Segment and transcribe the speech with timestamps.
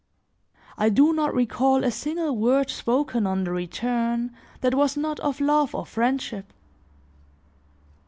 [0.79, 4.31] I do not recall a single word spoken on the return
[4.61, 6.51] that was not of love or friendship.